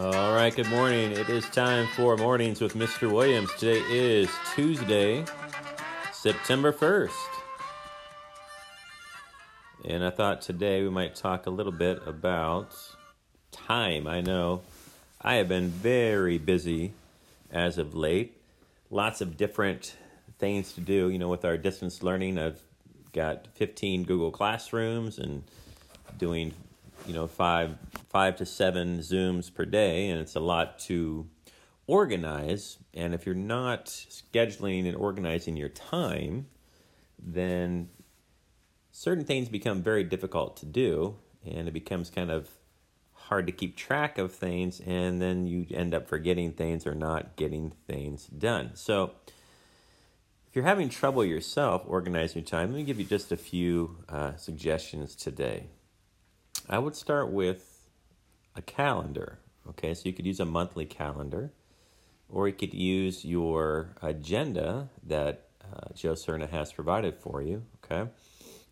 right, 0.00 0.54
good 0.54 0.68
morning. 0.68 1.10
It 1.10 1.28
is 1.28 1.44
time 1.50 1.88
for 1.96 2.16
Mornings 2.16 2.60
with 2.60 2.74
Mr. 2.74 3.12
Williams. 3.12 3.52
Today 3.58 3.80
is 3.90 4.30
Tuesday, 4.54 5.24
September 6.12 6.72
1st. 6.72 7.10
And 9.84 10.04
I 10.04 10.10
thought 10.10 10.40
today 10.40 10.82
we 10.82 10.90
might 10.90 11.16
talk 11.16 11.46
a 11.46 11.50
little 11.50 11.72
bit 11.72 12.00
about 12.06 12.76
time. 13.50 14.06
I 14.06 14.20
know 14.20 14.62
I 15.20 15.34
have 15.34 15.48
been 15.48 15.68
very 15.68 16.38
busy 16.38 16.92
as 17.50 17.76
of 17.76 17.94
late. 17.94 18.40
Lots 18.90 19.20
of 19.20 19.36
different 19.36 19.96
things 20.38 20.72
to 20.74 20.80
do. 20.80 21.08
You 21.08 21.18
know, 21.18 21.28
with 21.28 21.44
our 21.44 21.56
distance 21.56 22.02
learning, 22.04 22.38
I've 22.38 22.62
got 23.12 23.48
15 23.54 24.04
Google 24.04 24.30
Classrooms 24.30 25.18
and 25.18 25.42
doing 26.16 26.54
you 27.08 27.14
know 27.14 27.26
five 27.26 27.76
five 28.10 28.36
to 28.36 28.46
seven 28.46 28.98
zooms 28.98 29.52
per 29.52 29.64
day 29.64 30.10
and 30.10 30.20
it's 30.20 30.36
a 30.36 30.40
lot 30.40 30.78
to 30.78 31.26
organize. 31.86 32.76
And 32.92 33.14
if 33.14 33.24
you're 33.24 33.34
not 33.34 33.86
scheduling 33.86 34.86
and 34.86 34.94
organizing 34.94 35.56
your 35.56 35.70
time 35.70 36.46
then 37.20 37.88
certain 38.92 39.24
things 39.24 39.48
become 39.48 39.82
very 39.82 40.04
difficult 40.04 40.56
to 40.58 40.66
do 40.66 41.16
and 41.44 41.66
it 41.66 41.72
becomes 41.72 42.10
kind 42.10 42.30
of 42.30 42.48
hard 43.12 43.46
to 43.46 43.52
keep 43.52 43.76
track 43.76 44.18
of 44.18 44.32
things 44.32 44.80
and 44.80 45.20
then 45.20 45.46
you 45.46 45.66
end 45.74 45.94
up 45.94 46.06
forgetting 46.08 46.52
things 46.52 46.86
or 46.86 46.94
not 46.94 47.36
getting 47.36 47.72
things 47.86 48.26
done. 48.26 48.70
So 48.74 49.12
if 50.46 50.54
you're 50.54 50.64
having 50.64 50.88
trouble 50.88 51.24
yourself 51.24 51.82
organizing 51.86 52.42
your 52.42 52.48
time 52.48 52.70
let 52.72 52.78
me 52.78 52.84
give 52.84 52.98
you 52.98 53.06
just 53.06 53.32
a 53.32 53.36
few 53.36 53.96
uh, 54.08 54.36
suggestions 54.36 55.14
today 55.14 55.68
I 56.70 56.78
would 56.78 56.94
start 56.94 57.30
with 57.32 57.88
a 58.54 58.60
calendar. 58.60 59.38
Okay, 59.70 59.94
so 59.94 60.02
you 60.04 60.12
could 60.12 60.26
use 60.26 60.40
a 60.40 60.44
monthly 60.44 60.84
calendar, 60.84 61.52
or 62.28 62.46
you 62.46 62.54
could 62.54 62.74
use 62.74 63.24
your 63.24 63.96
agenda 64.02 64.90
that 65.06 65.48
uh, 65.62 65.92
Joe 65.94 66.12
Serna 66.12 66.48
has 66.48 66.72
provided 66.72 67.16
for 67.16 67.40
you. 67.40 67.64
Okay, 67.82 68.10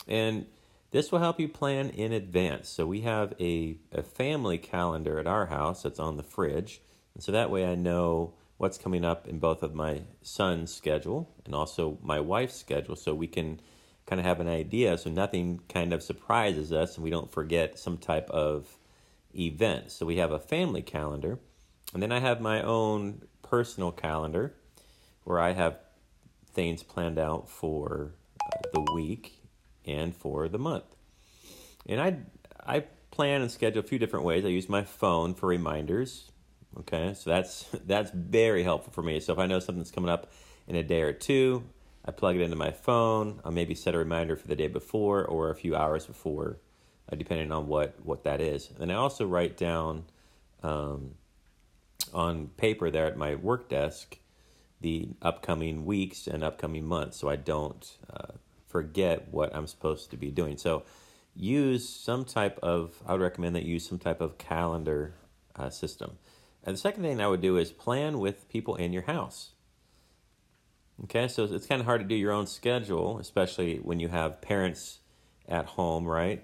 and 0.06 0.46
this 0.90 1.10
will 1.10 1.20
help 1.20 1.40
you 1.40 1.48
plan 1.48 1.88
in 1.90 2.12
advance. 2.12 2.68
So 2.68 2.86
we 2.86 3.00
have 3.02 3.34
a, 3.40 3.78
a 3.92 4.02
family 4.02 4.58
calendar 4.58 5.18
at 5.18 5.26
our 5.26 5.46
house 5.46 5.82
that's 5.82 5.98
on 5.98 6.18
the 6.18 6.22
fridge, 6.22 6.82
and 7.14 7.22
so 7.22 7.32
that 7.32 7.50
way 7.50 7.64
I 7.64 7.76
know 7.76 8.34
what's 8.58 8.78
coming 8.78 9.04
up 9.04 9.26
in 9.26 9.38
both 9.38 9.62
of 9.62 9.74
my 9.74 10.02
son's 10.22 10.72
schedule 10.72 11.30
and 11.44 11.54
also 11.54 11.98
my 12.02 12.20
wife's 12.20 12.56
schedule, 12.56 12.96
so 12.96 13.14
we 13.14 13.26
can 13.26 13.60
kind 14.06 14.20
of 14.20 14.24
have 14.24 14.40
an 14.40 14.48
idea 14.48 14.96
so 14.96 15.10
nothing 15.10 15.60
kind 15.68 15.92
of 15.92 16.02
surprises 16.02 16.72
us 16.72 16.94
and 16.94 17.04
we 17.04 17.10
don't 17.10 17.30
forget 17.30 17.78
some 17.78 17.98
type 17.98 18.30
of 18.30 18.78
event. 19.38 19.90
So 19.90 20.06
we 20.06 20.16
have 20.16 20.32
a 20.32 20.38
family 20.38 20.82
calendar, 20.82 21.38
and 21.92 22.02
then 22.02 22.12
I 22.12 22.20
have 22.20 22.40
my 22.40 22.62
own 22.62 23.22
personal 23.42 23.92
calendar 23.92 24.54
where 25.24 25.40
I 25.40 25.52
have 25.52 25.78
things 26.52 26.82
planned 26.82 27.18
out 27.18 27.48
for 27.48 28.12
uh, 28.40 28.58
the 28.72 28.92
week 28.92 29.42
and 29.84 30.14
for 30.14 30.48
the 30.48 30.58
month. 30.58 30.96
And 31.86 32.00
I 32.00 32.18
I 32.64 32.84
plan 33.10 33.42
and 33.42 33.50
schedule 33.50 33.80
a 33.80 33.86
few 33.86 33.98
different 33.98 34.24
ways. 34.24 34.44
I 34.44 34.48
use 34.48 34.68
my 34.68 34.82
phone 34.82 35.34
for 35.34 35.46
reminders. 35.46 36.30
Okay, 36.80 37.14
so 37.14 37.30
that's 37.30 37.66
that's 37.86 38.10
very 38.10 38.62
helpful 38.62 38.92
for 38.92 39.02
me. 39.02 39.20
So 39.20 39.32
if 39.32 39.38
I 39.38 39.46
know 39.46 39.60
something's 39.60 39.90
coming 39.90 40.10
up 40.10 40.32
in 40.66 40.76
a 40.76 40.82
day 40.82 41.02
or 41.02 41.12
two, 41.12 41.64
I 42.06 42.12
plug 42.12 42.36
it 42.36 42.42
into 42.42 42.56
my 42.56 42.70
phone. 42.70 43.40
I'll 43.44 43.52
maybe 43.52 43.74
set 43.74 43.94
a 43.94 43.98
reminder 43.98 44.36
for 44.36 44.46
the 44.46 44.56
day 44.56 44.68
before 44.68 45.24
or 45.24 45.50
a 45.50 45.54
few 45.54 45.74
hours 45.74 46.06
before, 46.06 46.58
uh, 47.10 47.16
depending 47.16 47.50
on 47.50 47.66
what, 47.66 47.94
what 48.04 48.24
that 48.24 48.40
is. 48.40 48.70
And 48.78 48.92
I 48.92 48.94
also 48.94 49.26
write 49.26 49.56
down 49.56 50.04
um, 50.62 51.14
on 52.14 52.48
paper 52.56 52.90
there 52.90 53.06
at 53.06 53.16
my 53.16 53.34
work 53.34 53.68
desk 53.68 54.18
the 54.80 55.08
upcoming 55.22 55.84
weeks 55.84 56.26
and 56.26 56.44
upcoming 56.44 56.84
months 56.84 57.16
so 57.16 57.28
I 57.28 57.36
don't 57.36 57.96
uh, 58.12 58.34
forget 58.68 59.28
what 59.30 59.54
I'm 59.54 59.66
supposed 59.66 60.10
to 60.10 60.16
be 60.16 60.30
doing. 60.30 60.58
So 60.58 60.84
use 61.34 61.88
some 61.88 62.24
type 62.24 62.58
of, 62.62 63.02
I 63.06 63.12
would 63.12 63.20
recommend 63.20 63.56
that 63.56 63.64
you 63.64 63.74
use 63.74 63.88
some 63.88 63.98
type 63.98 64.20
of 64.20 64.38
calendar 64.38 65.14
uh, 65.56 65.70
system. 65.70 66.18
And 66.62 66.74
the 66.74 66.80
second 66.80 67.02
thing 67.02 67.20
I 67.20 67.28
would 67.28 67.40
do 67.40 67.56
is 67.56 67.70
plan 67.72 68.18
with 68.18 68.48
people 68.48 68.76
in 68.76 68.92
your 68.92 69.02
house. 69.02 69.52
Okay, 71.04 71.28
so 71.28 71.44
it's 71.44 71.66
kind 71.66 71.80
of 71.80 71.86
hard 71.86 72.00
to 72.00 72.06
do 72.06 72.14
your 72.14 72.32
own 72.32 72.46
schedule, 72.46 73.18
especially 73.18 73.76
when 73.78 74.00
you 74.00 74.08
have 74.08 74.40
parents 74.40 75.00
at 75.46 75.66
home, 75.66 76.06
right? 76.06 76.42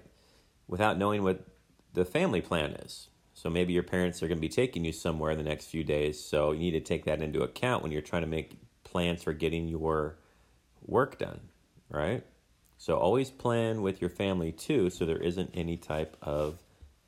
Without 0.67 0.97
knowing 0.97 1.23
what 1.23 1.45
the 1.93 2.05
family 2.05 2.39
plan 2.39 2.71
is. 2.71 3.09
So 3.33 3.49
maybe 3.49 3.73
your 3.73 3.83
parents 3.83 4.21
are 4.21 4.27
going 4.27 4.37
to 4.37 4.41
be 4.41 4.49
taking 4.49 4.85
you 4.85 4.91
somewhere 4.91 5.31
in 5.31 5.39
the 5.39 5.43
next 5.43 5.65
few 5.65 5.83
days, 5.83 6.23
so 6.23 6.51
you 6.51 6.59
need 6.59 6.71
to 6.71 6.79
take 6.79 7.05
that 7.05 7.21
into 7.21 7.41
account 7.41 7.81
when 7.81 7.91
you're 7.91 8.01
trying 8.01 8.21
to 8.21 8.27
make 8.27 8.57
plans 8.83 9.23
for 9.23 9.33
getting 9.33 9.67
your 9.67 10.19
work 10.85 11.17
done, 11.17 11.39
right? 11.89 12.23
So 12.77 12.95
always 12.97 13.31
plan 13.31 13.81
with 13.81 14.01
your 14.01 14.09
family 14.11 14.51
too, 14.51 14.91
so 14.91 15.05
there 15.05 15.17
isn't 15.17 15.49
any 15.55 15.77
type 15.77 16.15
of 16.21 16.59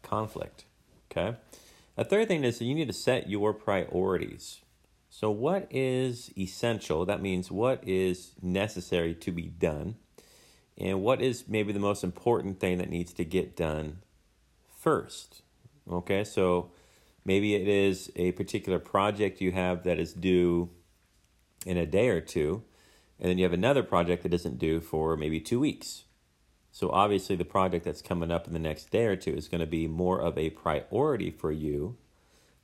conflict. 0.01 0.65
Okay. 1.11 1.37
A 1.95 2.03
third 2.03 2.27
thing 2.27 2.43
is 2.43 2.57
that 2.57 2.65
you 2.65 2.73
need 2.73 2.87
to 2.87 2.93
set 2.93 3.29
your 3.29 3.53
priorities. 3.53 4.61
So, 5.17 5.31
what 5.31 5.69
is 5.71 6.29
essential? 6.37 7.05
That 7.05 7.21
means 7.21 7.49
what 7.49 7.81
is 7.87 8.33
necessary 8.41 9.13
to 9.15 9.31
be 9.31 9.43
done, 9.43 9.95
and 10.77 11.01
what 11.01 11.21
is 11.21 11.47
maybe 11.47 11.71
the 11.71 11.79
most 11.79 12.03
important 12.03 12.59
thing 12.59 12.79
that 12.79 12.89
needs 12.89 13.13
to 13.13 13.23
get 13.23 13.55
done 13.55 13.99
first. 14.77 15.41
Okay, 15.89 16.25
so 16.25 16.69
maybe 17.23 17.55
it 17.55 17.65
is 17.65 18.11
a 18.17 18.33
particular 18.33 18.77
project 18.77 19.39
you 19.39 19.53
have 19.53 19.83
that 19.83 19.99
is 19.99 20.11
due 20.11 20.69
in 21.65 21.77
a 21.77 21.85
day 21.85 22.09
or 22.09 22.19
two, 22.19 22.63
and 23.17 23.29
then 23.29 23.37
you 23.37 23.45
have 23.45 23.53
another 23.53 23.83
project 23.83 24.23
that 24.23 24.33
isn't 24.33 24.59
due 24.59 24.81
for 24.81 25.15
maybe 25.15 25.39
two 25.39 25.61
weeks. 25.61 26.03
So, 26.73 26.89
obviously, 26.89 27.37
the 27.37 27.45
project 27.45 27.85
that's 27.85 28.01
coming 28.01 28.31
up 28.31 28.47
in 28.47 28.53
the 28.53 28.59
next 28.59 28.91
day 28.91 29.05
or 29.05 29.15
two 29.15 29.33
is 29.33 29.47
going 29.47 29.61
to 29.61 29.65
be 29.65 29.87
more 29.87 30.19
of 30.19 30.37
a 30.37 30.49
priority 30.49 31.31
for 31.31 31.53
you 31.53 31.95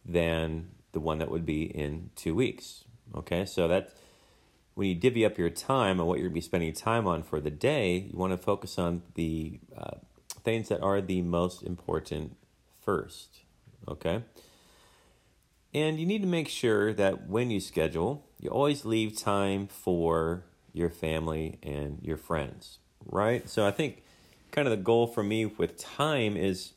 than 0.03 0.71
the 0.91 0.99
one 0.99 1.19
that 1.19 1.31
would 1.31 1.45
be 1.45 1.63
in 1.63 2.09
two 2.15 2.35
weeks. 2.35 2.83
Okay, 3.15 3.45
so 3.45 3.67
that 3.67 3.91
when 4.73 4.87
you 4.87 4.95
divvy 4.95 5.25
up 5.25 5.37
your 5.37 5.49
time 5.49 5.99
and 5.99 6.07
what 6.07 6.19
you're 6.19 6.29
going 6.29 6.33
to 6.33 6.35
be 6.35 6.41
spending 6.41 6.73
time 6.73 7.07
on 7.07 7.23
for 7.23 7.39
the 7.41 7.49
day, 7.49 8.09
you 8.11 8.17
want 8.17 8.31
to 8.31 8.37
focus 8.37 8.77
on 8.77 9.01
the 9.15 9.59
uh, 9.77 9.97
things 10.43 10.69
that 10.69 10.81
are 10.81 11.01
the 11.01 11.21
most 11.21 11.63
important 11.63 12.37
first. 12.81 13.41
Okay, 13.87 14.23
and 15.73 15.99
you 15.99 16.05
need 16.05 16.21
to 16.21 16.27
make 16.27 16.47
sure 16.47 16.93
that 16.93 17.27
when 17.27 17.49
you 17.49 17.59
schedule, 17.59 18.27
you 18.39 18.49
always 18.49 18.85
leave 18.85 19.17
time 19.17 19.67
for 19.67 20.45
your 20.73 20.89
family 20.89 21.59
and 21.63 21.99
your 22.01 22.17
friends, 22.17 22.79
right? 23.05 23.49
So 23.49 23.65
I 23.65 23.71
think 23.71 24.03
kind 24.51 24.67
of 24.67 24.71
the 24.71 24.83
goal 24.83 25.07
for 25.07 25.23
me 25.23 25.45
with 25.45 25.77
time 25.77 26.37
is 26.37 26.73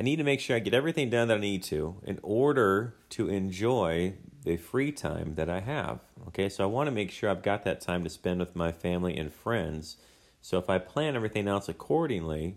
I 0.00 0.02
need 0.02 0.16
to 0.16 0.24
make 0.24 0.40
sure 0.40 0.56
I 0.56 0.60
get 0.60 0.72
everything 0.72 1.10
done 1.10 1.28
that 1.28 1.36
I 1.36 1.40
need 1.40 1.62
to 1.64 2.00
in 2.04 2.18
order 2.22 2.94
to 3.10 3.28
enjoy 3.28 4.14
the 4.44 4.56
free 4.56 4.92
time 4.92 5.34
that 5.34 5.50
I 5.50 5.60
have. 5.60 6.00
Okay, 6.28 6.48
so 6.48 6.64
I 6.64 6.68
want 6.68 6.86
to 6.86 6.90
make 6.90 7.10
sure 7.10 7.28
I've 7.28 7.42
got 7.42 7.64
that 7.64 7.82
time 7.82 8.02
to 8.04 8.08
spend 8.08 8.40
with 8.40 8.56
my 8.56 8.72
family 8.72 9.14
and 9.14 9.30
friends. 9.30 9.98
So 10.40 10.56
if 10.56 10.70
I 10.70 10.78
plan 10.78 11.16
everything 11.16 11.46
else 11.46 11.68
accordingly, 11.68 12.56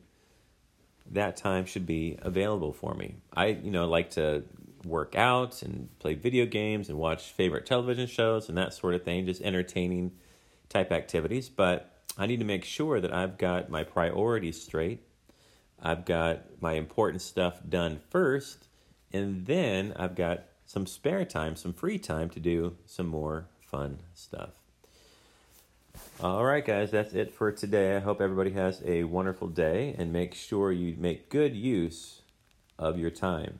that 1.11 1.35
time 1.35 1.65
should 1.65 1.85
be 1.85 2.17
available 2.21 2.71
for 2.71 2.93
me. 2.93 3.15
I, 3.33 3.47
you 3.47 3.71
know, 3.71 3.89
like 3.89 4.11
to 4.11 4.43
work 4.85 5.13
out 5.13 5.61
and 5.63 5.89
play 5.99 6.13
video 6.13 6.45
games 6.45 6.87
and 6.87 6.97
watch 6.97 7.31
favorite 7.31 7.65
television 7.65 8.07
shows 8.07 8.47
and 8.47 8.57
that 8.57 8.73
sort 8.73 8.95
of 8.95 9.03
thing, 9.03 9.25
just 9.25 9.41
entertaining 9.41 10.13
type 10.69 10.93
activities, 10.93 11.49
but 11.49 12.03
I 12.17 12.25
need 12.25 12.39
to 12.39 12.45
make 12.45 12.63
sure 12.63 13.01
that 13.01 13.13
I've 13.13 13.37
got 13.37 13.69
my 13.69 13.83
priorities 13.83 14.61
straight 14.61 15.01
I've 15.83 16.05
got 16.05 16.61
my 16.61 16.73
important 16.73 17.21
stuff 17.21 17.59
done 17.67 17.99
first, 18.09 18.67
and 19.11 19.45
then 19.45 19.93
I've 19.97 20.15
got 20.15 20.45
some 20.65 20.87
spare 20.87 21.25
time, 21.25 21.57
some 21.57 21.73
free 21.73 21.99
time 21.99 22.29
to 22.29 22.39
do 22.39 22.77
some 22.85 23.07
more 23.07 23.47
fun 23.59 23.99
stuff. 24.15 24.51
All 26.21 26.45
right, 26.45 26.65
guys, 26.65 26.91
that's 26.91 27.13
it 27.13 27.33
for 27.33 27.51
today. 27.51 27.97
I 27.97 27.99
hope 27.99 28.21
everybody 28.21 28.51
has 28.51 28.81
a 28.85 29.03
wonderful 29.03 29.49
day 29.49 29.93
and 29.97 30.13
make 30.13 30.33
sure 30.33 30.71
you 30.71 30.95
make 30.97 31.29
good 31.29 31.53
use 31.53 32.21
of 32.79 32.97
your 32.97 33.11
time. 33.11 33.59